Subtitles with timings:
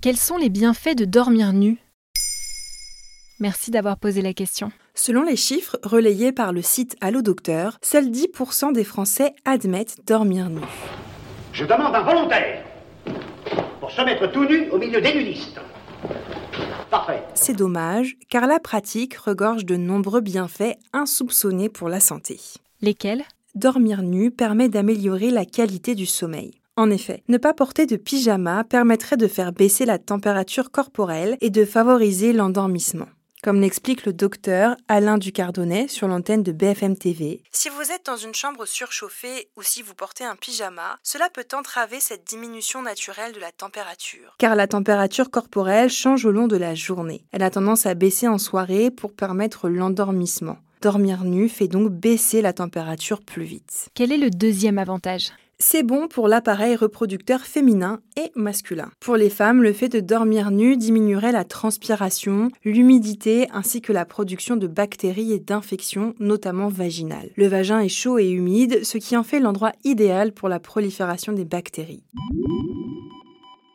[0.00, 1.78] Quels sont les bienfaits de dormir nu?
[3.38, 4.70] Merci d'avoir posé la question.
[4.94, 10.50] Selon les chiffres relayés par le site Allo Docteur, seuls 10% des Français admettent dormir
[10.50, 10.60] nu.
[11.52, 12.64] Je demande un volontaire
[13.80, 15.60] pour se mettre tout nu au milieu des nudistes.
[16.90, 17.22] Parfait.
[17.34, 22.40] C'est dommage, car la pratique regorge de nombreux bienfaits insoupçonnés pour la santé.
[22.82, 23.24] Lesquels?
[23.54, 26.59] Dormir nu permet d'améliorer la qualité du sommeil.
[26.80, 31.50] En effet, ne pas porter de pyjama permettrait de faire baisser la température corporelle et
[31.50, 33.04] de favoriser l'endormissement.
[33.42, 38.16] Comme l'explique le docteur Alain Ducardonnet sur l'antenne de BFM TV, si vous êtes dans
[38.16, 43.34] une chambre surchauffée ou si vous portez un pyjama, cela peut entraver cette diminution naturelle
[43.34, 44.34] de la température.
[44.38, 47.26] Car la température corporelle change au long de la journée.
[47.32, 50.56] Elle a tendance à baisser en soirée pour permettre l'endormissement.
[50.80, 53.90] Dormir nu fait donc baisser la température plus vite.
[53.92, 55.30] Quel est le deuxième avantage?
[55.60, 58.90] C'est bon pour l'appareil reproducteur féminin et masculin.
[58.98, 64.06] Pour les femmes, le fait de dormir nu diminuerait la transpiration, l'humidité ainsi que la
[64.06, 67.30] production de bactéries et d'infections, notamment vaginales.
[67.36, 71.32] Le vagin est chaud et humide, ce qui en fait l'endroit idéal pour la prolifération
[71.32, 72.04] des bactéries.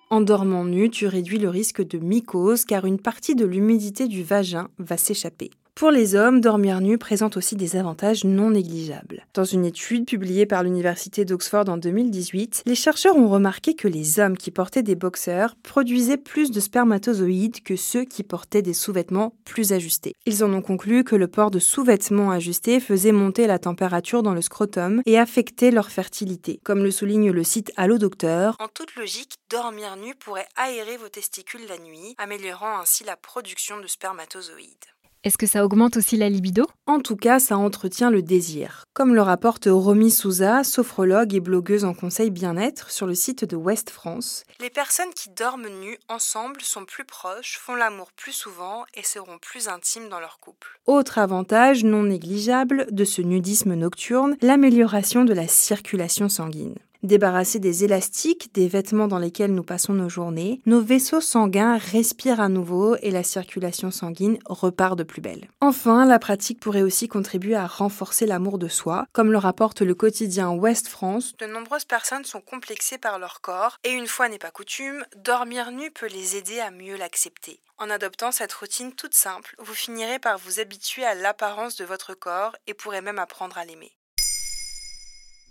[0.10, 4.24] En dormant nu, tu réduis le risque de mycose car une partie de l'humidité du
[4.24, 5.52] vagin va s'échapper.
[5.78, 9.28] Pour les hommes, dormir nu présente aussi des avantages non négligeables.
[9.34, 14.22] Dans une étude publiée par l'Université d'Oxford en 2018, les chercheurs ont remarqué que les
[14.22, 19.36] hommes qui portaient des boxeurs produisaient plus de spermatozoïdes que ceux qui portaient des sous-vêtements
[19.44, 20.14] plus ajustés.
[20.26, 24.34] Ils en ont conclu que le port de sous-vêtements ajustés faisait monter la température dans
[24.34, 26.62] le scrotum et affectait leur fertilité.
[26.64, 31.10] Comme le souligne le site Allo Docteur, en toute logique, dormir nu pourrait aérer vos
[31.10, 34.95] testicules la nuit, améliorant ainsi la production de spermatozoïdes.
[35.26, 36.68] Est-ce que ça augmente aussi la libido?
[36.86, 38.84] En tout cas, ça entretient le désir.
[38.94, 43.56] Comme le rapporte Romy Souza, sophrologue et blogueuse en conseil bien-être sur le site de
[43.56, 48.86] West France, les personnes qui dorment nues ensemble sont plus proches, font l'amour plus souvent
[48.94, 50.80] et seront plus intimes dans leur couple.
[50.86, 56.76] Autre avantage non négligeable de ce nudisme nocturne, l'amélioration de la circulation sanguine.
[57.06, 62.40] Débarrassés des élastiques, des vêtements dans lesquels nous passons nos journées, nos vaisseaux sanguins respirent
[62.40, 65.48] à nouveau et la circulation sanguine repart de plus belle.
[65.62, 69.06] Enfin, la pratique pourrait aussi contribuer à renforcer l'amour de soi.
[69.14, 73.78] Comme le rapporte le quotidien Ouest France, de nombreuses personnes sont complexées par leur corps
[73.84, 77.62] et une fois n'est pas coutume, dormir nu peut les aider à mieux l'accepter.
[77.78, 82.16] En adoptant cette routine toute simple, vous finirez par vous habituer à l'apparence de votre
[82.16, 83.92] corps et pourrez même apprendre à l'aimer.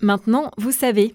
[0.00, 1.15] Maintenant, vous savez,